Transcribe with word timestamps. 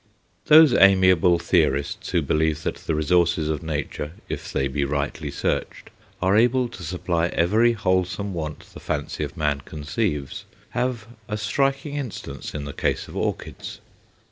Those 0.47 0.73
amiable 0.73 1.37
theorists 1.37 2.09
who 2.09 2.23
believe 2.23 2.63
that 2.63 2.73
the 2.77 2.95
resources 2.95 3.49
of 3.49 3.61
Nature, 3.61 4.13
if 4.29 4.51
they 4.51 4.67
be 4.67 4.83
rightly 4.83 5.29
searched, 5.29 5.91
are 6.23 6.35
able 6.35 6.67
to 6.69 6.81
supply 6.81 7.27
every 7.27 7.73
wholesome 7.73 8.33
want 8.33 8.61
the 8.73 8.79
fancy 8.79 9.23
of 9.23 9.37
man 9.37 9.61
conceives, 9.63 10.45
have 10.71 11.05
a 11.27 11.37
striking 11.37 11.97
instance 11.97 12.55
in 12.55 12.65
the 12.65 12.73
case 12.73 13.07
of 13.07 13.15
orchids. 13.15 13.79